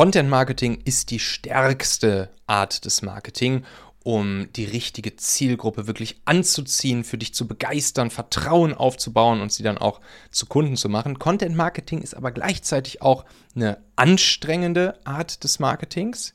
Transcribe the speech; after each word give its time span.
Content 0.00 0.30
Marketing 0.30 0.80
ist 0.86 1.10
die 1.10 1.18
stärkste 1.18 2.30
Art 2.46 2.86
des 2.86 3.02
Marketing, 3.02 3.66
um 4.02 4.50
die 4.56 4.64
richtige 4.64 5.16
Zielgruppe 5.16 5.86
wirklich 5.86 6.22
anzuziehen, 6.24 7.04
für 7.04 7.18
dich 7.18 7.34
zu 7.34 7.46
begeistern, 7.46 8.08
Vertrauen 8.08 8.72
aufzubauen 8.72 9.42
und 9.42 9.52
sie 9.52 9.62
dann 9.62 9.76
auch 9.76 10.00
zu 10.30 10.46
Kunden 10.46 10.78
zu 10.78 10.88
machen. 10.88 11.18
Content 11.18 11.54
Marketing 11.54 12.00
ist 12.00 12.14
aber 12.14 12.30
gleichzeitig 12.30 13.02
auch 13.02 13.26
eine 13.54 13.76
anstrengende 13.96 14.98
Art 15.04 15.44
des 15.44 15.58
Marketings 15.58 16.32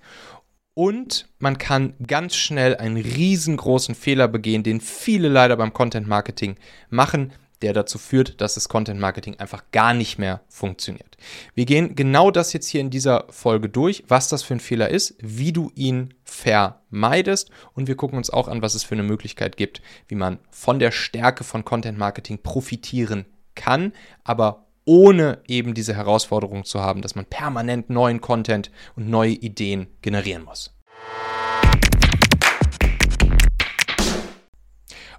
und 0.76 1.28
man 1.40 1.58
kann 1.58 1.96
ganz 2.06 2.36
schnell 2.36 2.76
einen 2.76 2.98
riesengroßen 2.98 3.96
Fehler 3.96 4.28
begehen, 4.28 4.62
den 4.62 4.80
viele 4.80 5.28
leider 5.28 5.58
beim 5.58 5.74
Content 5.74 6.08
Marketing 6.08 6.58
machen, 6.92 7.34
der 7.66 7.74
dazu 7.74 7.98
führt, 7.98 8.40
dass 8.42 8.54
das 8.54 8.70
Content 8.70 9.00
Marketing 9.00 9.40
einfach 9.40 9.64
gar 9.72 9.96
nicht 9.96 10.20
mehr 10.20 10.42
funktioniert. 10.48 11.18
Wir 11.56 11.66
gehen 11.66 11.96
genau 11.96 12.30
das 12.30 12.54
jetzt 12.54 12.68
hier 12.68 12.80
in 12.80 12.92
dieser 12.92 13.26
Folge 13.30 13.70
durch, 13.70 14.04
was 14.08 14.30
das 14.30 14.44
für 14.44 14.54
ein 14.54 14.60
Fehler 14.60 14.90
ist, 14.90 15.16
wie 15.20 15.52
du 15.52 15.72
ihn 15.74 16.14
vermeidest 16.24 17.50
und 17.74 17.88
wir 17.88 17.96
gucken 17.96 18.18
uns 18.20 18.30
auch 18.30 18.48
an, 18.48 18.62
was 18.62 18.76
es 18.76 18.84
für 18.84 18.94
eine 18.94 19.02
Möglichkeit 19.02 19.58
gibt, 19.58 19.82
wie 20.08 20.14
man 20.14 20.38
von 20.52 20.78
der 20.78 20.92
Stärke 20.92 21.44
von 21.44 21.66
Content 21.66 21.98
Marketing 21.98 22.38
profitieren 22.44 23.26
kann, 23.56 23.94
aber 24.24 24.68
ohne 24.86 25.40
eben 25.48 25.74
diese 25.74 25.96
Herausforderung 25.96 26.66
zu 26.66 26.82
haben, 26.82 27.02
dass 27.02 27.16
man 27.16 27.26
permanent 27.26 27.90
neuen 27.90 28.22
Content 28.22 28.70
und 28.96 29.10
neue 29.10 29.32
Ideen 29.32 29.88
generieren 30.04 30.44
muss. 30.44 30.75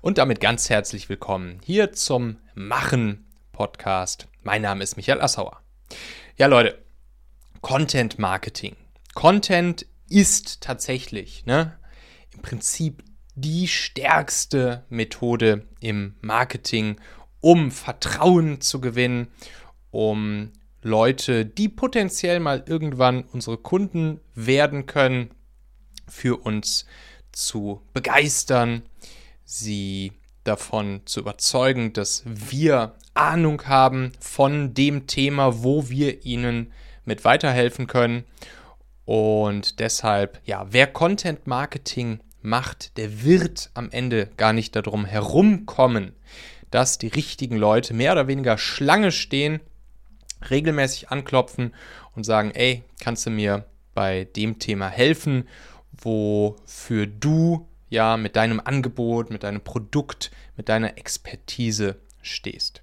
Und 0.02 0.18
damit 0.18 0.40
ganz 0.40 0.68
herzlich 0.68 1.08
willkommen 1.08 1.60
hier 1.64 1.92
zum 1.92 2.36
Machen 2.54 3.26
Podcast. 3.52 4.28
Mein 4.42 4.62
Name 4.62 4.84
ist 4.84 4.96
Michael 4.96 5.22
Assauer. 5.22 5.62
Ja, 6.36 6.46
Leute, 6.48 6.84
Content 7.62 8.18
Marketing. 8.18 8.76
Content 9.14 9.86
ist 10.08 10.60
tatsächlich 10.60 11.46
ne, 11.46 11.78
im 12.32 12.42
Prinzip 12.42 13.02
die 13.34 13.68
stärkste 13.68 14.84
Methode 14.90 15.66
im 15.80 16.14
Marketing, 16.20 17.00
um 17.40 17.70
Vertrauen 17.70 18.60
zu 18.60 18.80
gewinnen, 18.80 19.28
um 19.90 20.52
Leute, 20.82 21.46
die 21.46 21.68
potenziell 21.68 22.38
mal 22.40 22.62
irgendwann 22.66 23.24
unsere 23.24 23.56
Kunden 23.56 24.20
werden 24.34 24.86
können, 24.86 25.30
für 26.06 26.36
uns 26.36 26.86
zu 27.32 27.82
begeistern, 27.92 28.82
sie 29.46 30.12
davon 30.44 31.00
zu 31.06 31.20
überzeugen, 31.20 31.92
dass 31.92 32.22
wir 32.26 32.94
Ahnung 33.14 33.62
haben 33.66 34.12
von 34.20 34.74
dem 34.74 35.06
Thema, 35.06 35.62
wo 35.62 35.88
wir 35.88 36.24
ihnen 36.24 36.72
mit 37.04 37.24
weiterhelfen 37.24 37.86
können. 37.86 38.24
Und 39.06 39.80
deshalb, 39.80 40.40
ja, 40.44 40.66
wer 40.70 40.88
Content 40.88 41.46
Marketing 41.46 42.20
macht, 42.42 42.96
der 42.98 43.24
wird 43.24 43.70
am 43.74 43.90
Ende 43.90 44.28
gar 44.36 44.52
nicht 44.52 44.76
darum 44.76 45.04
herumkommen, 45.04 46.12
dass 46.70 46.98
die 46.98 47.08
richtigen 47.08 47.56
Leute 47.56 47.94
mehr 47.94 48.12
oder 48.12 48.26
weniger 48.26 48.58
Schlange 48.58 49.12
stehen, 49.12 49.60
regelmäßig 50.50 51.10
anklopfen 51.10 51.72
und 52.14 52.24
sagen, 52.24 52.50
ey, 52.50 52.82
kannst 53.00 53.24
du 53.26 53.30
mir 53.30 53.64
bei 53.94 54.24
dem 54.36 54.58
Thema 54.58 54.88
helfen, 54.88 55.48
wofür 55.92 57.06
du 57.06 57.68
ja 57.88 58.16
mit 58.16 58.36
deinem 58.36 58.60
Angebot, 58.60 59.30
mit 59.30 59.42
deinem 59.42 59.60
Produkt, 59.60 60.30
mit 60.56 60.68
deiner 60.68 60.98
Expertise 60.98 61.96
stehst. 62.22 62.82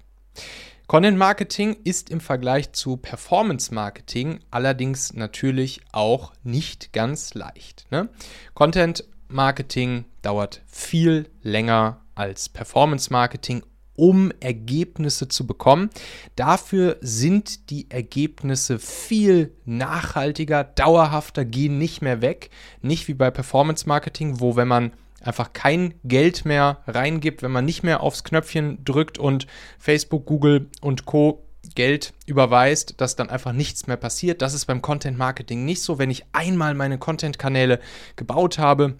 Content 0.86 1.16
Marketing 1.16 1.76
ist 1.84 2.10
im 2.10 2.20
Vergleich 2.20 2.72
zu 2.72 2.98
Performance 2.98 3.72
Marketing 3.72 4.40
allerdings 4.50 5.14
natürlich 5.14 5.80
auch 5.92 6.32
nicht 6.42 6.92
ganz 6.92 7.32
leicht. 7.32 7.86
Ne? 7.90 8.10
Content 8.52 9.04
Marketing 9.28 10.04
dauert 10.20 10.62
viel 10.66 11.30
länger 11.42 12.02
als 12.14 12.48
Performance 12.50 13.10
Marketing 13.10 13.62
um 13.96 14.32
Ergebnisse 14.40 15.28
zu 15.28 15.46
bekommen. 15.46 15.90
Dafür 16.36 16.96
sind 17.00 17.70
die 17.70 17.90
Ergebnisse 17.90 18.78
viel 18.78 19.54
nachhaltiger, 19.64 20.64
dauerhafter, 20.64 21.44
gehen 21.44 21.78
nicht 21.78 22.02
mehr 22.02 22.20
weg. 22.20 22.50
Nicht 22.82 23.08
wie 23.08 23.14
bei 23.14 23.30
Performance 23.30 23.88
Marketing, 23.88 24.40
wo 24.40 24.56
wenn 24.56 24.68
man 24.68 24.92
einfach 25.26 25.52
kein 25.52 25.94
Geld 26.04 26.44
mehr 26.44 26.78
reingibt, 26.86 27.42
wenn 27.42 27.52
man 27.52 27.64
nicht 27.64 27.82
mehr 27.82 28.02
aufs 28.02 28.24
Knöpfchen 28.24 28.84
drückt 28.84 29.18
und 29.18 29.46
Facebook, 29.78 30.26
Google 30.26 30.68
und 30.80 31.06
Co. 31.06 31.40
Geld 31.74 32.12
überweist, 32.26 33.00
dass 33.00 33.16
dann 33.16 33.30
einfach 33.30 33.52
nichts 33.52 33.86
mehr 33.86 33.96
passiert. 33.96 34.42
Das 34.42 34.52
ist 34.52 34.66
beim 34.66 34.82
Content 34.82 35.16
Marketing 35.16 35.64
nicht 35.64 35.82
so. 35.82 35.98
Wenn 35.98 36.10
ich 36.10 36.24
einmal 36.32 36.74
meine 36.74 36.98
Content-Kanäle 36.98 37.80
gebaut 38.16 38.58
habe, 38.58 38.96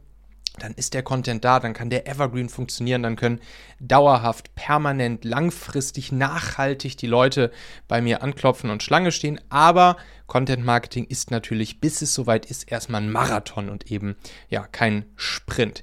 dann 0.59 0.75
ist 0.75 0.95
der 0.95 1.03
Content 1.03 1.45
da, 1.45 1.59
dann 1.59 1.73
kann 1.73 1.91
der 1.91 2.07
Evergreen 2.07 2.49
funktionieren, 2.49 3.03
dann 3.03 3.17
können 3.17 3.41
dauerhaft, 3.81 4.55
permanent, 4.55 5.25
langfristig, 5.25 6.13
nachhaltig 6.13 6.97
die 6.97 7.09
Leute 7.09 7.51
bei 7.89 8.01
mir 8.01 8.23
anklopfen 8.23 8.71
und 8.71 8.83
Schlange 8.83 9.11
stehen. 9.11 9.41
Aber 9.49 9.97
Content 10.27 10.65
Marketing 10.65 11.07
ist 11.07 11.33
natürlich, 11.33 11.81
bis 11.81 12.03
es 12.03 12.15
soweit 12.15 12.47
ist, 12.47 12.71
erstmal 12.71 13.03
ein 13.03 13.11
Marathon 13.11 13.69
und 13.69 13.91
eben 13.91 14.15
ja 14.49 14.67
kein 14.67 15.07
Sprint. 15.17 15.83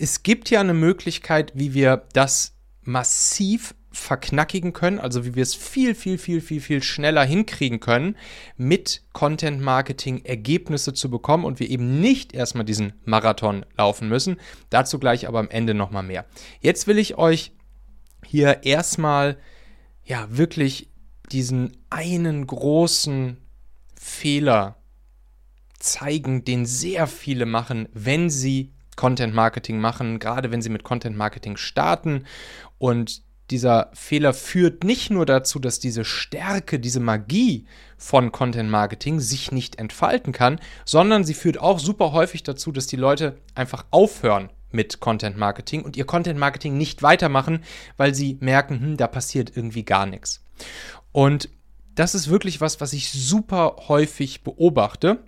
Es 0.00 0.22
gibt 0.22 0.48
ja 0.50 0.60
eine 0.60 0.74
Möglichkeit, 0.74 1.50
wie 1.56 1.74
wir 1.74 2.06
das 2.12 2.54
massiv 2.82 3.74
verknackigen 3.90 4.72
können, 4.72 5.00
also 5.00 5.24
wie 5.24 5.34
wir 5.34 5.42
es 5.42 5.56
viel, 5.56 5.96
viel, 5.96 6.18
viel, 6.18 6.40
viel, 6.40 6.60
viel 6.60 6.82
schneller 6.84 7.24
hinkriegen 7.24 7.80
können, 7.80 8.16
mit 8.56 9.02
Content 9.12 9.60
Marketing 9.60 10.24
Ergebnisse 10.24 10.94
zu 10.94 11.10
bekommen 11.10 11.44
und 11.44 11.58
wir 11.58 11.68
eben 11.68 12.00
nicht 12.00 12.32
erstmal 12.32 12.64
diesen 12.64 12.92
Marathon 13.04 13.66
laufen 13.76 14.08
müssen. 14.08 14.36
Dazu 14.70 15.00
gleich 15.00 15.26
aber 15.26 15.40
am 15.40 15.50
Ende 15.50 15.74
nochmal 15.74 16.04
mehr. 16.04 16.26
Jetzt 16.60 16.86
will 16.86 16.98
ich 16.98 17.18
euch 17.18 17.50
hier 18.24 18.62
erstmal 18.62 19.36
ja 20.04 20.28
wirklich 20.30 20.90
diesen 21.32 21.76
einen 21.90 22.46
großen 22.46 23.38
Fehler 23.96 24.76
zeigen, 25.80 26.44
den 26.44 26.66
sehr 26.66 27.08
viele 27.08 27.46
machen, 27.46 27.88
wenn 27.92 28.30
sie 28.30 28.74
Content 28.98 29.32
Marketing 29.32 29.78
machen, 29.78 30.18
gerade 30.18 30.50
wenn 30.50 30.60
sie 30.60 30.68
mit 30.68 30.82
Content 30.82 31.16
Marketing 31.16 31.56
starten 31.56 32.24
und 32.78 33.22
dieser 33.50 33.90
Fehler 33.94 34.34
führt 34.34 34.84
nicht 34.84 35.10
nur 35.10 35.24
dazu, 35.24 35.58
dass 35.58 35.78
diese 35.78 36.04
Stärke, 36.04 36.78
diese 36.78 37.00
Magie 37.00 37.66
von 37.96 38.32
Content 38.32 38.70
Marketing 38.70 39.20
sich 39.20 39.52
nicht 39.52 39.78
entfalten 39.78 40.32
kann, 40.32 40.60
sondern 40.84 41.24
sie 41.24 41.32
führt 41.32 41.58
auch 41.58 41.78
super 41.78 42.12
häufig 42.12 42.42
dazu, 42.42 42.72
dass 42.72 42.88
die 42.88 42.96
Leute 42.96 43.38
einfach 43.54 43.86
aufhören 43.90 44.50
mit 44.70 45.00
Content 45.00 45.38
Marketing 45.38 45.82
und 45.82 45.96
ihr 45.96 46.04
Content 46.04 46.38
Marketing 46.38 46.76
nicht 46.76 47.02
weitermachen, 47.02 47.62
weil 47.96 48.14
sie 48.14 48.36
merken, 48.40 48.80
hm, 48.80 48.96
da 48.96 49.06
passiert 49.06 49.56
irgendwie 49.56 49.84
gar 49.84 50.06
nichts. 50.06 50.44
Und 51.12 51.48
das 51.94 52.14
ist 52.14 52.28
wirklich 52.28 52.60
was, 52.60 52.80
was 52.80 52.92
ich 52.92 53.10
super 53.10 53.76
häufig 53.88 54.42
beobachte. 54.42 55.22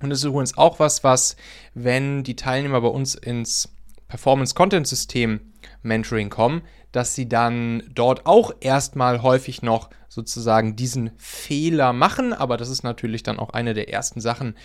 Und 0.00 0.10
das 0.10 0.20
ist 0.20 0.24
übrigens 0.24 0.56
auch 0.56 0.78
was, 0.78 1.04
was, 1.04 1.36
wenn 1.74 2.22
die 2.24 2.36
Teilnehmer 2.36 2.80
bei 2.80 2.88
uns 2.88 3.14
ins 3.14 3.70
Performance 4.08 4.54
Content 4.54 4.86
System 4.86 5.40
Mentoring 5.82 6.30
kommen, 6.30 6.62
dass 6.92 7.14
sie 7.14 7.28
dann 7.28 7.82
dort 7.94 8.26
auch 8.26 8.52
erstmal 8.60 9.22
häufig 9.22 9.62
noch 9.62 9.90
sozusagen 10.08 10.76
diesen 10.76 11.10
Fehler 11.18 11.92
machen. 11.92 12.32
Aber 12.32 12.56
das 12.56 12.70
ist 12.70 12.82
natürlich 12.82 13.22
dann 13.22 13.38
auch 13.38 13.50
eine 13.50 13.74
der 13.74 13.90
ersten 13.90 14.20
Sachen, 14.20 14.56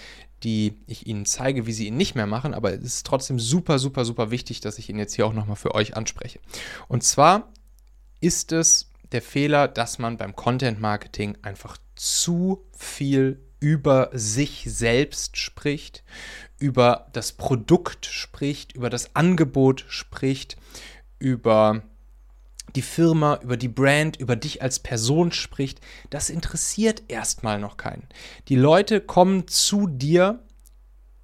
die 0.44 0.82
ich 0.88 1.08
Ihnen 1.08 1.26
zeige, 1.26 1.66
wie 1.66 1.74
Sie 1.74 1.88
ihn 1.88 1.98
nicht 1.98 2.16
mehr 2.16 2.28
machen. 2.28 2.54
Aber 2.54 2.74
es 2.74 2.84
ist 2.84 3.06
trotzdem 3.06 3.40
super, 3.40 3.80
super, 3.80 4.06
super 4.06 4.32
wichtig, 4.32 4.62
dass 4.62 4.78
ich 4.78 4.90
ihn 4.90 4.98
jetzt 4.98 5.16
hier 5.16 5.26
auch 5.26 5.34
nochmal 5.34 5.56
für 5.56 5.76
euch 5.76 5.96
anspreche. 5.96 6.40
Und 6.88 7.04
zwar 7.04 7.52
ist 8.22 8.52
es 8.52 8.90
der 9.12 9.22
Fehler, 9.22 9.68
dass 9.68 10.00
man 10.00 10.18
beim 10.18 10.36
Content 10.36 10.80
Marketing 10.80 11.38
einfach 11.42 11.78
zu 11.96 12.66
viel 12.76 13.44
über 13.64 14.10
sich 14.12 14.66
selbst 14.68 15.38
spricht, 15.38 16.04
über 16.60 17.08
das 17.14 17.32
Produkt 17.32 18.06
spricht, 18.06 18.74
über 18.74 18.90
das 18.90 19.16
Angebot 19.16 19.86
spricht, 19.88 20.58
über 21.18 21.82
die 22.76 22.82
Firma, 22.82 23.40
über 23.42 23.56
die 23.56 23.70
Brand, 23.70 24.18
über 24.18 24.36
dich 24.36 24.62
als 24.62 24.80
Person 24.80 25.32
spricht, 25.32 25.80
das 26.10 26.30
interessiert 26.30 27.04
erstmal 27.08 27.58
noch 27.58 27.78
keinen. 27.78 28.06
Die 28.50 28.58
Leute 28.58 29.00
kommen 29.00 29.48
zu 29.48 29.88
dir, 29.88 30.44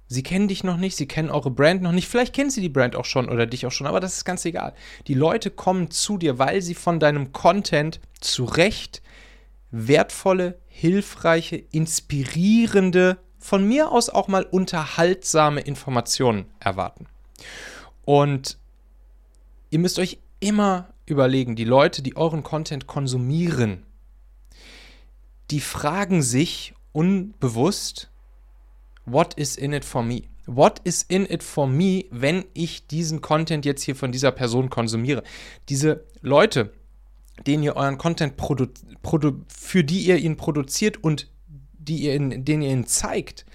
sie 0.06 0.22
kennen 0.22 0.48
dich 0.48 0.64
noch 0.64 0.78
nicht, 0.78 0.96
sie 0.96 1.08
kennen 1.08 1.28
eure 1.28 1.50
Brand 1.50 1.82
noch 1.82 1.92
nicht, 1.92 2.08
vielleicht 2.08 2.34
kennen 2.34 2.50
sie 2.50 2.62
die 2.62 2.70
Brand 2.70 2.96
auch 2.96 3.04
schon 3.04 3.28
oder 3.28 3.44
dich 3.44 3.66
auch 3.66 3.72
schon, 3.72 3.86
aber 3.86 4.00
das 4.00 4.16
ist 4.16 4.24
ganz 4.24 4.46
egal. 4.46 4.72
Die 5.08 5.14
Leute 5.14 5.50
kommen 5.50 5.90
zu 5.90 6.16
dir, 6.16 6.38
weil 6.38 6.62
sie 6.62 6.74
von 6.74 7.00
deinem 7.00 7.32
Content 7.32 8.00
zu 8.18 8.44
Recht 8.44 9.02
wertvolle, 9.70 10.58
hilfreiche, 10.80 11.56
inspirierende, 11.56 13.18
von 13.38 13.68
mir 13.68 13.92
aus 13.92 14.08
auch 14.08 14.28
mal 14.28 14.44
unterhaltsame 14.44 15.60
Informationen 15.60 16.46
erwarten. 16.58 17.06
Und 18.06 18.58
ihr 19.68 19.78
müsst 19.78 19.98
euch 19.98 20.20
immer 20.40 20.88
überlegen, 21.04 21.54
die 21.54 21.64
Leute, 21.64 22.00
die 22.00 22.16
euren 22.16 22.42
Content 22.42 22.86
konsumieren, 22.86 23.84
die 25.50 25.60
fragen 25.60 26.22
sich, 26.22 26.72
unbewusst, 26.92 28.10
what 29.04 29.34
is 29.34 29.56
in 29.56 29.74
it 29.74 29.84
for 29.84 30.02
me? 30.02 30.22
What 30.46 30.80
is 30.84 31.02
in 31.02 31.26
it 31.26 31.42
for 31.42 31.66
me, 31.66 32.06
wenn 32.10 32.46
ich 32.54 32.86
diesen 32.86 33.20
Content 33.20 33.66
jetzt 33.66 33.82
hier 33.82 33.96
von 33.96 34.12
dieser 34.12 34.32
Person 34.32 34.70
konsumiere? 34.70 35.24
Diese 35.68 36.04
Leute, 36.22 36.72
denen 37.46 37.62
ihr 37.62 37.76
euren 37.76 37.98
Content 37.98 38.34
für 39.48 39.84
die 39.84 40.00
ihr 40.00 40.16
ihn 40.16 40.36
produziert 40.36 41.02
und 41.02 41.30
die 41.78 41.98
ihr 41.98 42.14
in, 42.14 42.44
denen 42.44 42.62
ihr 42.62 42.70
ihn 42.70 42.86
zeigt, 42.86 43.46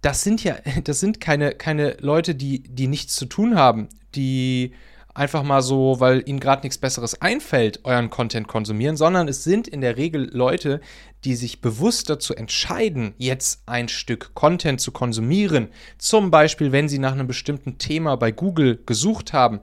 das 0.00 0.22
sind 0.22 0.44
ja, 0.44 0.56
das 0.84 1.00
sind 1.00 1.20
keine, 1.20 1.52
keine 1.52 1.96
Leute, 2.00 2.34
die, 2.34 2.62
die 2.62 2.88
nichts 2.88 3.14
zu 3.14 3.26
tun 3.26 3.56
haben, 3.56 3.88
die 4.14 4.72
einfach 5.14 5.42
mal 5.42 5.62
so, 5.62 6.00
weil 6.00 6.26
ihnen 6.26 6.40
gerade 6.40 6.62
nichts 6.62 6.78
Besseres 6.78 7.20
einfällt, 7.20 7.84
euren 7.84 8.08
Content 8.08 8.48
konsumieren, 8.48 8.96
sondern 8.96 9.28
es 9.28 9.44
sind 9.44 9.68
in 9.68 9.82
der 9.82 9.96
Regel 9.96 10.30
Leute, 10.32 10.80
die 11.24 11.36
sich 11.36 11.60
bewusst 11.60 12.08
dazu 12.08 12.34
entscheiden, 12.34 13.14
jetzt 13.18 13.62
ein 13.66 13.88
Stück 13.88 14.34
Content 14.34 14.80
zu 14.80 14.90
konsumieren. 14.90 15.68
Zum 15.98 16.30
Beispiel, 16.30 16.72
wenn 16.72 16.88
sie 16.88 16.98
nach 16.98 17.12
einem 17.12 17.26
bestimmten 17.26 17.78
Thema 17.78 18.16
bei 18.16 18.32
Google 18.32 18.82
gesucht 18.86 19.32
haben 19.32 19.60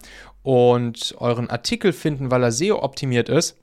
und 0.49 1.13
euren 1.19 1.47
Artikel 1.47 1.93
finden, 1.93 2.31
weil 2.31 2.41
er 2.41 2.51
SEO 2.51 2.81
optimiert 2.81 3.29
ist. 3.29 3.55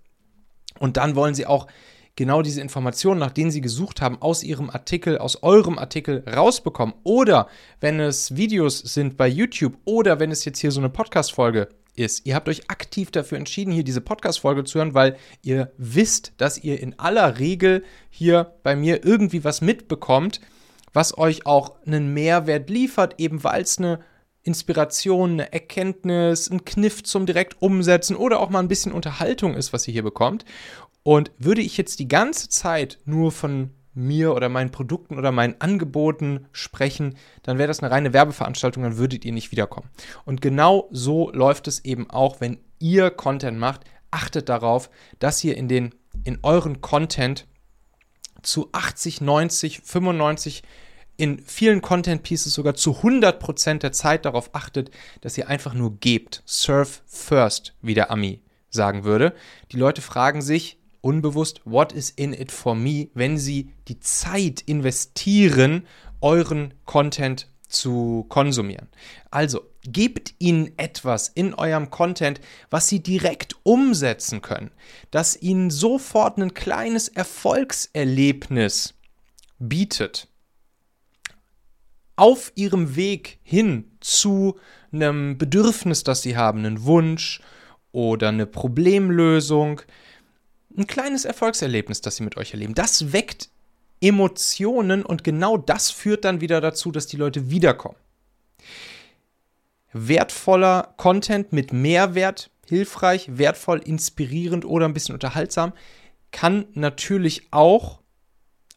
Und 0.78 0.96
dann 0.96 1.16
wollen 1.16 1.34
sie 1.34 1.44
auch 1.44 1.66
genau 2.14 2.42
diese 2.42 2.60
Informationen, 2.60 3.18
nach 3.18 3.32
denen 3.32 3.50
Sie 3.50 3.60
gesucht 3.60 4.00
haben, 4.00 4.22
aus 4.22 4.44
Ihrem 4.44 4.70
Artikel, 4.70 5.18
aus 5.18 5.42
eurem 5.42 5.80
Artikel 5.80 6.22
rausbekommen. 6.32 6.94
Oder 7.02 7.48
wenn 7.80 7.98
es 7.98 8.36
Videos 8.36 8.78
sind 8.78 9.16
bei 9.16 9.26
YouTube 9.26 9.76
oder 9.84 10.20
wenn 10.20 10.30
es 10.30 10.44
jetzt 10.44 10.60
hier 10.60 10.70
so 10.70 10.78
eine 10.78 10.88
Podcast-Folge 10.88 11.70
ist. 11.96 12.24
Ihr 12.24 12.36
habt 12.36 12.48
euch 12.48 12.70
aktiv 12.70 13.10
dafür 13.10 13.38
entschieden, 13.38 13.72
hier 13.72 13.82
diese 13.82 14.00
Podcast-Folge 14.00 14.62
zu 14.62 14.78
hören, 14.78 14.94
weil 14.94 15.16
ihr 15.42 15.72
wisst, 15.78 16.34
dass 16.36 16.56
ihr 16.56 16.80
in 16.80 16.96
aller 17.00 17.40
Regel 17.40 17.82
hier 18.10 18.52
bei 18.62 18.76
mir 18.76 19.04
irgendwie 19.04 19.42
was 19.42 19.60
mitbekommt, 19.60 20.40
was 20.92 21.18
euch 21.18 21.46
auch 21.46 21.84
einen 21.84 22.14
Mehrwert 22.14 22.70
liefert, 22.70 23.16
eben 23.18 23.42
weil 23.42 23.62
es 23.62 23.76
eine 23.78 23.98
Inspiration, 24.46 25.32
eine 25.32 25.52
Erkenntnis, 25.52 26.48
ein 26.50 26.64
Kniff 26.64 27.02
zum 27.02 27.26
direkt 27.26 27.60
umsetzen 27.60 28.16
oder 28.16 28.40
auch 28.40 28.48
mal 28.48 28.60
ein 28.60 28.68
bisschen 28.68 28.92
Unterhaltung 28.92 29.54
ist, 29.54 29.72
was 29.72 29.86
ihr 29.88 29.92
hier 29.92 30.02
bekommt. 30.02 30.44
Und 31.02 31.32
würde 31.38 31.62
ich 31.62 31.76
jetzt 31.76 31.98
die 31.98 32.08
ganze 32.08 32.48
Zeit 32.48 32.98
nur 33.04 33.32
von 33.32 33.70
mir 33.92 34.34
oder 34.34 34.48
meinen 34.48 34.70
Produkten 34.70 35.18
oder 35.18 35.32
meinen 35.32 35.60
Angeboten 35.60 36.46
sprechen, 36.52 37.16
dann 37.42 37.58
wäre 37.58 37.68
das 37.68 37.80
eine 37.80 37.90
reine 37.90 38.12
Werbeveranstaltung, 38.12 38.82
dann 38.82 38.98
würdet 38.98 39.24
ihr 39.24 39.32
nicht 39.32 39.50
wiederkommen. 39.50 39.88
Und 40.24 40.42
genau 40.42 40.88
so 40.90 41.30
läuft 41.32 41.66
es 41.66 41.84
eben 41.84 42.08
auch, 42.10 42.40
wenn 42.40 42.58
ihr 42.78 43.10
Content 43.10 43.58
macht. 43.58 43.84
Achtet 44.10 44.48
darauf, 44.48 44.90
dass 45.18 45.42
ihr 45.42 45.56
in 45.56 45.68
den 45.68 45.94
in 46.24 46.38
euren 46.42 46.80
Content 46.80 47.46
zu 48.42 48.68
80, 48.72 49.20
90, 49.20 49.80
95 49.82 50.62
in 51.16 51.40
vielen 51.40 51.82
Content 51.82 52.22
Pieces 52.22 52.54
sogar 52.54 52.74
zu 52.74 52.98
100% 53.02 53.78
der 53.78 53.92
Zeit 53.92 54.24
darauf 54.24 54.54
achtet, 54.54 54.90
dass 55.20 55.38
ihr 55.38 55.48
einfach 55.48 55.74
nur 55.74 55.98
gebt. 55.98 56.42
Serve 56.44 56.90
first, 57.06 57.74
wie 57.82 57.94
der 57.94 58.10
Ami 58.10 58.40
sagen 58.70 59.04
würde. 59.04 59.34
Die 59.72 59.78
Leute 59.78 60.02
fragen 60.02 60.42
sich, 60.42 60.78
unbewusst, 61.00 61.60
what 61.64 61.92
is 61.92 62.10
in 62.10 62.32
it 62.32 62.52
for 62.52 62.74
me, 62.74 63.08
wenn 63.14 63.38
sie 63.38 63.72
die 63.88 64.00
Zeit 64.00 64.62
investieren, 64.62 65.86
euren 66.20 66.74
Content 66.84 67.48
zu 67.68 68.26
konsumieren. 68.28 68.88
Also, 69.30 69.62
gebt 69.82 70.34
ihnen 70.38 70.72
etwas 70.78 71.28
in 71.28 71.54
eurem 71.54 71.90
Content, 71.90 72.40
was 72.70 72.88
sie 72.88 73.02
direkt 73.02 73.56
umsetzen 73.62 74.42
können, 74.42 74.70
das 75.10 75.40
ihnen 75.40 75.70
sofort 75.70 76.38
ein 76.38 76.54
kleines 76.54 77.08
Erfolgserlebnis 77.08 78.94
bietet. 79.58 80.28
Auf 82.16 82.52
ihrem 82.54 82.96
Weg 82.96 83.38
hin 83.42 83.90
zu 84.00 84.58
einem 84.90 85.36
Bedürfnis, 85.38 86.02
das 86.02 86.22
sie 86.22 86.36
haben, 86.36 86.60
einen 86.60 86.84
Wunsch 86.84 87.40
oder 87.92 88.28
eine 88.28 88.46
Problemlösung, 88.46 89.82
ein 90.76 90.86
kleines 90.86 91.24
Erfolgserlebnis, 91.24 92.00
das 92.00 92.16
sie 92.16 92.24
mit 92.24 92.36
euch 92.36 92.52
erleben. 92.52 92.74
Das 92.74 93.12
weckt 93.12 93.50
Emotionen 94.00 95.04
und 95.04 95.24
genau 95.24 95.56
das 95.56 95.90
führt 95.90 96.24
dann 96.24 96.40
wieder 96.40 96.60
dazu, 96.60 96.90
dass 96.90 97.06
die 97.06 97.16
Leute 97.16 97.50
wiederkommen. 97.50 97.96
Wertvoller 99.92 100.94
Content 100.96 101.52
mit 101.52 101.72
Mehrwert, 101.72 102.50
hilfreich, 102.66 103.38
wertvoll, 103.38 103.78
inspirierend 103.78 104.64
oder 104.64 104.86
ein 104.86 104.92
bisschen 104.92 105.14
unterhaltsam, 105.14 105.72
kann 106.32 106.66
natürlich 106.74 107.48
auch 107.50 108.00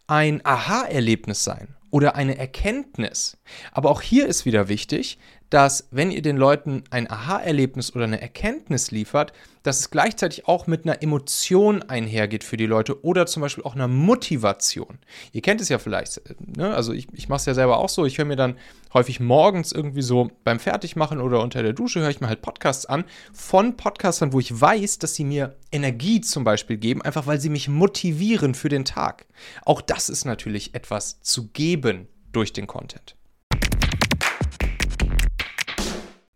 ein 0.07 0.45
Aha-Erlebnis 0.45 1.44
sein 1.44 1.75
oder 1.91 2.15
eine 2.15 2.38
Erkenntnis. 2.38 3.38
Aber 3.71 3.89
auch 3.89 4.01
hier 4.01 4.27
ist 4.27 4.45
wieder 4.45 4.68
wichtig, 4.68 5.18
dass 5.50 5.88
wenn 5.92 6.12
ihr 6.12 6.22
den 6.22 6.38
Leuten 6.38 6.84
ein 6.90 7.10
Aha-Erlebnis 7.10 7.96
oder 7.96 8.06
eine 8.06 8.22
Erkenntnis 8.22 8.92
liefert, 8.92 9.34
dass 9.63 9.80
es 9.80 9.90
gleichzeitig 9.92 10.48
auch 10.48 10.68
mit 10.68 10.86
einer 10.86 11.01
Emotion 11.04 11.84
einhergeht 11.84 12.44
für 12.44 12.56
die 12.56 12.66
Leute 12.66 13.04
oder 13.04 13.25
zum 13.25 13.42
Beispiel 13.42 13.63
auch 13.63 13.75
einer 13.75 13.88
Motivation. 13.88 15.00
Ihr 15.31 15.42
kennt 15.42 15.60
es 15.60 15.69
ja 15.69 15.80
vielleicht, 15.80 16.22
ne? 16.40 16.74
also 16.74 16.94
ich, 16.94 17.07
ich 17.13 17.30
mache 17.30 17.40
es 17.40 17.46
ja 17.46 17.54
selber 17.54 17.78
auch 17.78 17.90
so, 17.90 18.06
ich 18.06 18.18
höre 18.18 18.25
mir 18.25 18.36
dann 18.36 18.57
häufig 18.94 19.19
morgens 19.19 19.72
irgendwie 19.72 20.01
so 20.01 20.31
beim 20.44 20.60
Fertigmachen 20.60 21.19
oder 21.19 21.42
unter 21.42 21.62
der 21.62 21.74
Dusche 21.74 22.00
höre 22.00 22.10
ich 22.10 22.22
mir 22.22 22.28
halt 22.28 22.42
Podcasts 22.42 22.86
an 22.86 23.04
von 23.34 23.75
Podcastern, 23.75 24.34
wo 24.34 24.40
ich 24.40 24.60
weiß, 24.60 25.00
dass 25.00 25.16
sie 25.16 25.25
mir 25.25 25.56
Energie 25.72 26.22
zum 26.22 26.44
Beispiel 26.44 26.78
geben, 26.78 27.01
einfach 27.01 27.28
weil 27.28 27.40
sie 27.40 27.50
mich 27.50 27.68
motivieren 27.68 28.56
für 28.56 28.69
den 28.69 28.86
Tag. 28.86 29.25
Auch 29.66 29.81
das 29.81 30.10
ist 30.10 30.25
natürlich 30.25 30.74
etwas 30.74 31.22
zu 31.22 31.50
geben 31.50 32.07
durch 32.31 32.54
den 32.54 32.68
Content. 32.68 33.19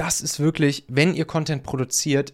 das 0.00 0.22
ist 0.22 0.40
wirklich, 0.40 0.84
wenn 0.88 1.14
ihr 1.14 1.26
Content 1.26 1.62
produziert, 1.62 2.32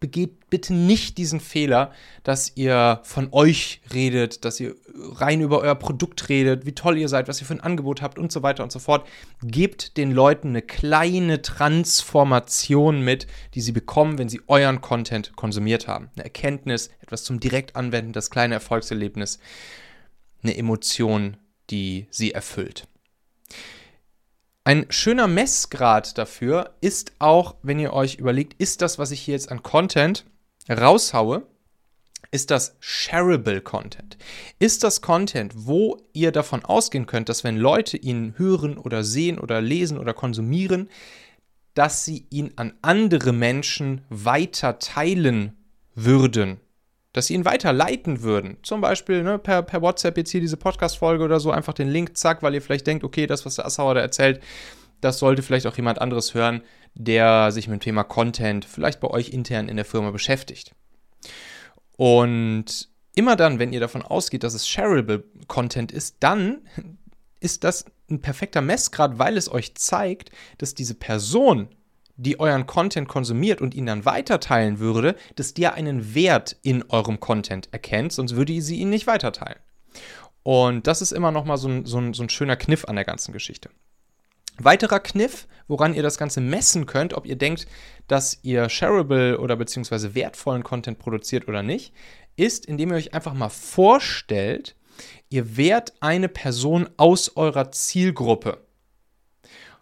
begeht 0.00 0.50
bitte 0.50 0.74
nicht 0.74 1.16
diesen 1.16 1.38
Fehler, 1.38 1.92
dass 2.24 2.56
ihr 2.56 3.00
von 3.04 3.28
euch 3.30 3.80
redet, 3.92 4.44
dass 4.44 4.58
ihr 4.58 4.74
rein 5.12 5.40
über 5.40 5.60
euer 5.60 5.76
Produkt 5.76 6.28
redet, 6.28 6.66
wie 6.66 6.74
toll 6.74 6.98
ihr 6.98 7.08
seid, 7.08 7.28
was 7.28 7.40
ihr 7.40 7.46
für 7.46 7.54
ein 7.54 7.60
Angebot 7.60 8.02
habt 8.02 8.18
und 8.18 8.32
so 8.32 8.42
weiter 8.42 8.64
und 8.64 8.72
so 8.72 8.80
fort. 8.80 9.06
Gebt 9.44 9.96
den 9.96 10.10
Leuten 10.10 10.48
eine 10.48 10.62
kleine 10.62 11.40
Transformation 11.40 13.00
mit, 13.00 13.28
die 13.54 13.60
sie 13.60 13.72
bekommen, 13.72 14.18
wenn 14.18 14.28
sie 14.28 14.40
euren 14.48 14.80
Content 14.80 15.36
konsumiert 15.36 15.86
haben. 15.86 16.10
Eine 16.16 16.24
Erkenntnis, 16.24 16.90
etwas 17.00 17.22
zum 17.22 17.38
Direktanwenden, 17.38 18.12
das 18.12 18.28
kleine 18.28 18.54
Erfolgserlebnis, 18.54 19.38
eine 20.42 20.56
Emotion, 20.56 21.36
die 21.70 22.08
sie 22.10 22.32
erfüllt. 22.32 22.88
Ein 24.66 24.86
schöner 24.88 25.26
Messgrad 25.26 26.16
dafür 26.16 26.74
ist 26.80 27.12
auch, 27.18 27.56
wenn 27.62 27.78
ihr 27.78 27.92
euch 27.92 28.14
überlegt, 28.14 28.54
ist 28.58 28.80
das, 28.80 28.98
was 28.98 29.10
ich 29.10 29.20
hier 29.20 29.34
jetzt 29.34 29.52
an 29.52 29.62
Content 29.62 30.24
raushaue, 30.70 31.46
ist 32.30 32.50
das 32.50 32.74
shareable 32.80 33.60
Content? 33.60 34.16
Ist 34.58 34.82
das 34.82 35.02
Content, 35.02 35.52
wo 35.54 35.98
ihr 36.14 36.32
davon 36.32 36.64
ausgehen 36.64 37.04
könnt, 37.04 37.28
dass 37.28 37.44
wenn 37.44 37.58
Leute 37.58 37.98
ihn 37.98 38.32
hören 38.38 38.78
oder 38.78 39.04
sehen 39.04 39.38
oder 39.38 39.60
lesen 39.60 39.98
oder 39.98 40.14
konsumieren, 40.14 40.88
dass 41.74 42.06
sie 42.06 42.26
ihn 42.30 42.52
an 42.56 42.72
andere 42.80 43.34
Menschen 43.34 44.00
weiter 44.08 44.78
teilen 44.78 45.58
würden? 45.94 46.58
Dass 47.14 47.28
sie 47.28 47.34
ihn 47.34 47.46
weiterleiten 47.46 48.22
würden. 48.22 48.58
Zum 48.62 48.82
Beispiel 48.82 49.22
ne, 49.22 49.38
per, 49.38 49.62
per 49.62 49.80
WhatsApp 49.80 50.18
jetzt 50.18 50.30
hier 50.30 50.40
diese 50.40 50.58
Podcast-Folge 50.58 51.24
oder 51.24 51.40
so, 51.40 51.52
einfach 51.52 51.72
den 51.72 51.88
Link, 51.88 52.18
zack, 52.18 52.42
weil 52.42 52.54
ihr 52.54 52.60
vielleicht 52.60 52.86
denkt, 52.86 53.04
okay, 53.04 53.26
das, 53.26 53.46
was 53.46 53.54
der 53.54 53.64
Assauer 53.64 53.94
da 53.94 54.00
erzählt, 54.00 54.42
das 55.00 55.20
sollte 55.20 55.42
vielleicht 55.42 55.66
auch 55.66 55.76
jemand 55.76 56.00
anderes 56.00 56.34
hören, 56.34 56.62
der 56.94 57.52
sich 57.52 57.68
mit 57.68 57.80
dem 57.80 57.84
Thema 57.84 58.02
Content 58.02 58.64
vielleicht 58.64 59.00
bei 59.00 59.08
euch 59.08 59.30
intern 59.30 59.68
in 59.68 59.76
der 59.76 59.84
Firma 59.84 60.10
beschäftigt. 60.10 60.74
Und 61.96 62.88
immer 63.14 63.36
dann, 63.36 63.60
wenn 63.60 63.72
ihr 63.72 63.80
davon 63.80 64.02
ausgeht, 64.02 64.42
dass 64.42 64.54
es 64.54 64.68
shareable 64.68 65.22
Content 65.46 65.92
ist, 65.92 66.16
dann 66.18 66.62
ist 67.38 67.62
das 67.62 67.84
ein 68.10 68.22
perfekter 68.22 68.60
Messgrad, 68.60 69.20
weil 69.20 69.36
es 69.36 69.50
euch 69.50 69.76
zeigt, 69.76 70.30
dass 70.58 70.74
diese 70.74 70.94
Person, 70.94 71.68
die 72.16 72.38
euren 72.38 72.66
Content 72.66 73.08
konsumiert 73.08 73.60
und 73.60 73.74
ihn 73.74 73.86
dann 73.86 74.04
weiterteilen 74.04 74.78
würde, 74.78 75.16
dass 75.36 75.54
der 75.54 75.74
einen 75.74 76.14
Wert 76.14 76.56
in 76.62 76.84
eurem 76.88 77.20
Content 77.20 77.68
erkennt, 77.72 78.12
sonst 78.12 78.36
würde 78.36 78.60
sie 78.60 78.76
ihn 78.76 78.90
nicht 78.90 79.06
weiterteilen. 79.06 79.58
Und 80.42 80.86
das 80.86 81.02
ist 81.02 81.12
immer 81.12 81.32
nochmal 81.32 81.56
so 81.56 81.68
ein, 81.68 81.86
so, 81.86 81.98
ein, 81.98 82.14
so 82.14 82.22
ein 82.22 82.28
schöner 82.28 82.56
Kniff 82.56 82.84
an 82.84 82.96
der 82.96 83.04
ganzen 83.04 83.32
Geschichte. 83.32 83.70
Weiterer 84.58 85.00
Kniff, 85.00 85.48
woran 85.66 85.94
ihr 85.94 86.02
das 86.02 86.18
Ganze 86.18 86.40
messen 86.40 86.86
könnt, 86.86 87.14
ob 87.14 87.26
ihr 87.26 87.36
denkt, 87.36 87.66
dass 88.06 88.38
ihr 88.42 88.68
shareable 88.68 89.40
oder 89.40 89.56
beziehungsweise 89.56 90.14
wertvollen 90.14 90.62
Content 90.62 90.98
produziert 90.98 91.48
oder 91.48 91.62
nicht, 91.62 91.92
ist, 92.36 92.66
indem 92.66 92.90
ihr 92.90 92.96
euch 92.96 93.14
einfach 93.14 93.34
mal 93.34 93.48
vorstellt, 93.48 94.76
ihr 95.28 95.56
wärt 95.56 95.94
eine 96.00 96.28
Person 96.28 96.88
aus 96.96 97.36
eurer 97.36 97.72
Zielgruppe. 97.72 98.64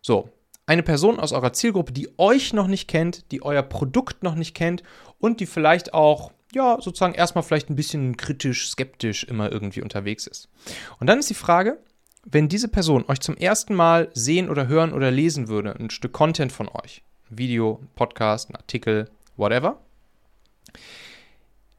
So, 0.00 0.30
eine 0.72 0.82
Person 0.82 1.20
aus 1.20 1.32
eurer 1.32 1.52
Zielgruppe, 1.52 1.92
die 1.92 2.08
euch 2.16 2.54
noch 2.54 2.66
nicht 2.66 2.88
kennt, 2.88 3.30
die 3.30 3.42
euer 3.42 3.62
Produkt 3.62 4.22
noch 4.22 4.34
nicht 4.34 4.54
kennt 4.54 4.82
und 5.18 5.40
die 5.40 5.44
vielleicht 5.44 5.92
auch, 5.92 6.32
ja, 6.54 6.78
sozusagen 6.80 7.12
erstmal 7.12 7.44
vielleicht 7.44 7.68
ein 7.68 7.76
bisschen 7.76 8.16
kritisch, 8.16 8.70
skeptisch 8.70 9.24
immer 9.24 9.52
irgendwie 9.52 9.82
unterwegs 9.82 10.26
ist. 10.26 10.48
Und 10.98 11.08
dann 11.08 11.18
ist 11.18 11.28
die 11.28 11.34
Frage, 11.34 11.78
wenn 12.24 12.48
diese 12.48 12.68
Person 12.68 13.04
euch 13.06 13.20
zum 13.20 13.36
ersten 13.36 13.74
Mal 13.74 14.08
sehen 14.14 14.48
oder 14.48 14.66
hören 14.66 14.94
oder 14.94 15.10
lesen 15.10 15.48
würde, 15.48 15.76
ein 15.78 15.90
Stück 15.90 16.14
Content 16.14 16.52
von 16.52 16.68
euch, 16.68 17.02
Video, 17.28 17.80
Podcast, 17.94 18.48
ein 18.48 18.56
Artikel, 18.56 19.10
whatever, 19.36 19.78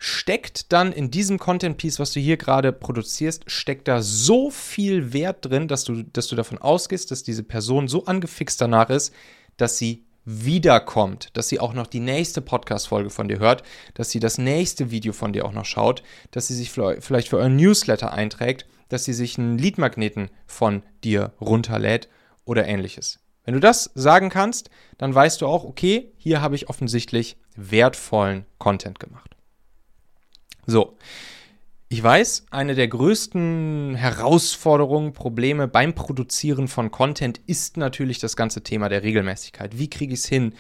steckt 0.04 0.74
dann 0.74 0.92
in 0.92 1.12
diesem 1.12 1.40
Content 1.40 1.78
Piece, 1.78 1.98
was 1.98 2.12
du 2.12 2.20
hier 2.20 2.36
gerade 2.36 2.74
produzierst, 2.74 3.50
steckt 3.50 3.88
da 3.88 4.02
so 4.02 4.52
viel 4.52 5.14
Wert 5.14 5.46
drin, 5.46 5.70
dass 5.70 5.86
du, 5.86 6.04
dass 6.04 6.28
du 6.28 6.36
davon 6.36 6.58
ausgehst, 6.58 7.10
dass 7.10 7.24
diese 7.24 7.42
Person 7.42 7.88
so 7.88 8.04
angefixt 8.04 8.60
danach 8.60 8.90
ist, 8.90 9.14
dass 9.56 9.78
sie 9.78 10.04
wiederkommt, 10.26 11.30
dass 11.38 11.48
sie 11.48 11.62
auch 11.62 11.74
noch 11.74 11.88
die 11.88 12.02
nächste 12.02 12.42
Podcast-Folge 12.42 13.12
von 13.12 13.30
dir 13.30 13.40
hört, 13.40 13.64
dass 13.94 14.10
sie 14.10 14.20
das 14.20 14.38
nächste 14.38 14.92
Video 14.92 15.14
von 15.14 15.32
dir 15.32 15.46
auch 15.46 15.54
noch 15.54 15.64
schaut, 15.64 16.04
dass 16.32 16.50
sie 16.50 16.56
sich 16.56 16.70
vielleicht 16.70 17.30
für 17.30 17.38
euren 17.38 17.56
Newsletter 17.56 18.12
einträgt, 18.12 18.66
dass 18.90 19.06
sie 19.06 19.14
sich 19.14 19.38
einen 19.38 19.58
Leadmagneten 19.58 20.30
von 20.46 20.84
dir 21.06 21.32
runterlädt 21.40 22.10
oder 22.44 22.68
ähnliches. 22.68 23.20
Wenn 23.46 23.54
du 23.54 23.62
das 23.62 23.90
sagen 23.96 24.30
kannst, 24.30 24.70
dann 24.98 25.16
weißt 25.16 25.40
du 25.40 25.48
auch, 25.48 25.64
okay, 25.64 26.12
hier 26.18 26.42
habe 26.42 26.56
ich 26.56 26.68
offensichtlich 26.68 27.38
wertvollen 27.56 28.46
Content 28.58 29.00
gemacht. 29.00 29.33
So. 30.66 30.98
Ich 31.90 32.02
weiß, 32.02 32.48
eine 32.50 32.74
der 32.74 32.88
größten 32.88 33.94
Herausforderungen, 33.94 35.14
Probleme 35.14 35.68
beim 35.68 35.94
Produzieren 35.94 36.68
von 36.68 36.90
Content 36.90 37.40
ist 37.46 37.78
natürlich 37.78 38.18
das 38.18 38.36
ganze 38.36 38.64
Thema 38.64 38.90
der 38.90 39.04
Regelmäßigkeit. 39.04 39.78
Wie 39.78 39.92
kriege 39.92 40.14
ich 40.14 40.22
es 40.22 40.26
hin, 40.26 40.56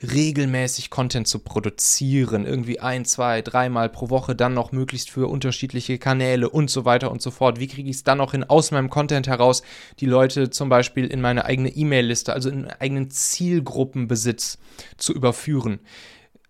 regelmäßig 0.00 0.90
Content 0.90 1.26
zu 1.26 1.40
produzieren? 1.40 2.46
Irgendwie 2.46 2.78
ein, 2.78 3.04
zwei, 3.04 3.42
dreimal 3.42 3.88
pro 3.88 4.10
Woche, 4.10 4.36
dann 4.36 4.54
noch 4.54 4.70
möglichst 4.70 5.10
für 5.10 5.26
unterschiedliche 5.26 5.98
Kanäle 5.98 6.48
und 6.48 6.70
so 6.70 6.84
weiter 6.84 7.10
und 7.10 7.20
so 7.20 7.32
fort. 7.32 7.58
Wie 7.58 7.66
kriege 7.66 7.90
ich 7.90 7.96
es 7.96 8.04
dann 8.04 8.18
noch 8.18 8.30
hin, 8.30 8.44
aus 8.44 8.70
meinem 8.70 8.88
Content 8.88 9.26
heraus, 9.26 9.62
die 9.98 10.06
Leute 10.06 10.50
zum 10.50 10.68
Beispiel 10.68 11.06
in 11.06 11.20
meine 11.20 11.46
eigene 11.46 11.70
E-Mail-Liste, 11.70 12.32
also 12.32 12.48
in 12.48 12.66
eigenen 12.66 13.10
Zielgruppenbesitz 13.10 14.58
zu 14.98 15.12
überführen? 15.12 15.80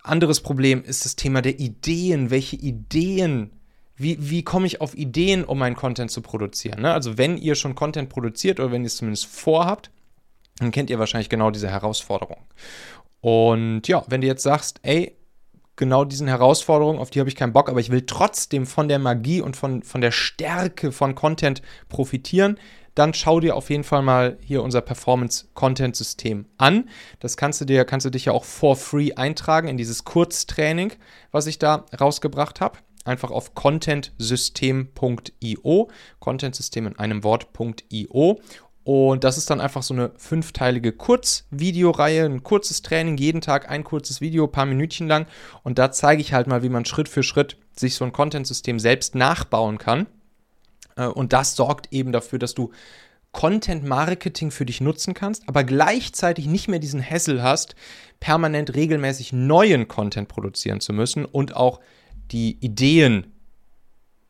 Anderes 0.07 0.41
Problem 0.41 0.83
ist 0.85 1.05
das 1.05 1.17
Thema 1.17 1.43
der 1.43 1.59
Ideen. 1.59 2.31
Welche 2.31 2.57
Ideen 2.57 3.53
wie, 3.97 4.19
wie 4.21 4.43
komme 4.43 4.67
ich 4.67 4.81
auf 4.81 4.97
Ideen, 4.97 5.45
um 5.45 5.59
meinen 5.59 5.75
Content 5.75 6.11
zu 6.11 6.21
produzieren? 6.21 6.83
Ne? 6.83 6.93
Also 6.93 7.17
wenn 7.17 7.39
ihr 7.39 7.55
schon 7.55 7.75
Content 7.75 8.11
produziert 8.11 8.61
oder 8.61 8.71
wenn 8.71 8.83
ihr 8.83 8.89
es 8.89 8.97
zumindest 8.97 9.27
vorhabt, 9.27 9.91
dann 10.59 10.71
kennt 10.71 10.91
ihr 10.91 10.99
wahrscheinlich 10.99 11.29
genau 11.29 11.51
diese 11.51 11.71
Herausforderung. 11.71 12.39
Und 13.21 13.89
ja, 13.89 14.05
wenn 14.09 14.21
du 14.21 14.27
jetzt 14.27 14.43
sagst, 14.43 14.81
ey, 14.83 15.17
genau 15.77 16.05
diesen 16.05 16.29
Herausforderungen, 16.29 16.99
auf 16.99 17.11
die 17.11 17.21
habe 17.21 17.29
ich 17.29 17.37
keinen 17.37 17.53
Bock, 17.53 17.69
aber 17.69 17.81
ich 17.81 17.91
will 17.91 18.03
trotzdem 18.03 18.67
von 18.67 18.89
der 18.89 18.99
Magie 18.99 19.41
und 19.41 19.57
von, 19.57 19.83
von 19.83 20.01
der 20.01 20.13
Stärke 20.13 20.93
von 20.93 21.15
Content 21.15 21.63
profitieren, 21.89 22.59
dann 22.97 23.15
schau 23.15 23.38
dir 23.38 23.55
auf 23.55 23.71
jeden 23.71 23.85
Fall 23.85 24.03
mal 24.03 24.38
hier 24.41 24.65
unser 24.65 24.81
Performance-Content-System 24.81 26.47
an. 26.59 26.88
Das 27.21 27.37
kannst 27.37 27.61
du 27.61 27.65
dir, 27.65 27.85
kannst 27.85 28.07
du 28.07 28.11
dich 28.11 28.25
ja 28.25 28.33
auch 28.33 28.45
for 28.45 28.75
free 28.75 29.12
eintragen 29.15 29.69
in 29.69 29.76
dieses 29.76 30.05
Kurztraining, 30.05 30.95
was 31.31 31.47
ich 31.47 31.61
da 31.61 31.87
rausgebracht 32.00 32.61
habe. 32.61 32.79
Einfach 33.05 33.31
auf 33.31 33.55
contentsystem.io, 33.55 35.88
Content-System 36.19 36.88
in 36.88 36.99
einem 36.99 37.23
Wort.io 37.23 38.41
und 38.87 39.25
das 39.25 39.37
ist 39.37 39.50
dann 39.50 39.61
einfach 39.61 39.83
so 39.83 39.95
eine 39.95 40.12
fünfteilige 40.17 40.93
Kurzvideoreihe, 40.93 42.25
ein 42.25 42.45
kurzes 42.45 42.83
Training, 42.83 43.17
jeden 43.17 43.41
Tag 43.41 43.69
ein 43.69 43.83
kurzes 43.83 44.21
Video, 44.21 44.47
paar 44.47 44.65
Minütchen 44.65 45.09
lang. 45.09 45.26
Und 45.65 45.81
da 45.81 45.91
zeige 45.91 46.23
ich 46.23 46.33
halt 46.33 46.47
mal, 46.47 46.62
wie 46.62 46.69
man 46.69 46.85
Schritt 46.85 47.09
für 47.09 47.25
Schritt 47.25 47.57
sich 47.75 47.97
so 47.97 48.05
ein 48.05 48.12
Content-System 48.12 48.79
selbst 48.79 49.17
nachbauen 49.17 49.79
kann. 49.79 50.07
Äh, 50.97 51.07
und 51.07 51.33
das 51.33 51.55
sorgt 51.57 51.93
eben 51.93 52.12
dafür, 52.12 52.38
dass 52.38 52.55
du 52.55 52.73
Content 53.33 53.85
Marketing 53.85 54.50
für 54.50 54.65
dich 54.65 54.81
nutzen 54.81 55.12
kannst, 55.12 55.47
aber 55.47 55.62
gleichzeitig 55.62 56.47
nicht 56.47 56.69
mehr 56.69 56.79
diesen 56.79 57.03
Hassel 57.03 57.43
hast, 57.43 57.75
permanent 58.19 58.75
regelmäßig 58.75 59.33
neuen 59.35 59.88
Content 59.88 60.29
produzieren 60.29 60.81
zu 60.81 60.95
müssen 60.95 61.26
und 61.26 61.55
auch 61.55 61.81
die 62.33 62.57
Ideen 62.61 63.35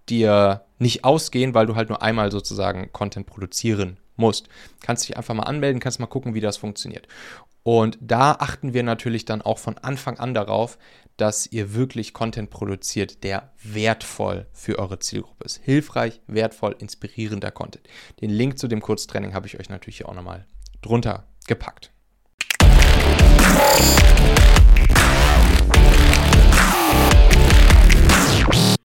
dir 0.09 0.65
nicht 0.79 1.05
ausgehen, 1.05 1.55
weil 1.55 1.67
du 1.67 1.77
halt 1.77 1.89
nur 1.89 2.03
einmal 2.03 2.33
sozusagen 2.33 2.91
Content 2.93 3.27
produzieren 3.27 3.99
musst. 4.17 4.49
Kannst 4.81 5.09
dich 5.09 5.17
einfach 5.17 5.35
mal 5.35 5.45
anmelden, 5.45 5.81
kannst 5.81 6.01
mal 6.01 6.07
gucken, 6.07 6.35
wie 6.35 6.41
das 6.41 6.57
funktioniert. 6.57 7.07
Und 7.63 7.99
da 8.01 8.33
achten 8.33 8.75
wir 8.75 8.85
natürlich 8.85 9.25
dann 9.25 9.43
auch 9.43 9.59
von 9.59 9.77
Anfang 9.79 10.19
an 10.19 10.35
darauf, 10.35 10.79
dass 11.17 11.47
ihr 11.47 11.75
wirklich 11.75 12.13
Content 12.13 12.51
produziert, 12.51 13.25
der 13.25 13.53
wertvoll 13.63 14.47
für 14.53 14.79
eure 14.79 14.99
Zielgruppe 14.99 15.45
ist. 15.45 15.61
Hilfreich, 15.65 16.21
wertvoll, 16.27 16.77
inspirierender 16.79 17.51
Content. 17.51 17.89
Den 18.21 18.31
Link 18.31 18.59
zu 18.59 18.69
dem 18.69 18.81
Kurztraining 18.81 19.35
habe 19.35 19.47
ich 19.47 19.59
euch 19.59 19.69
natürlich 19.69 20.05
auch 20.05 20.15
nochmal 20.15 20.47
drunter 20.81 21.27
gepackt. 21.49 21.91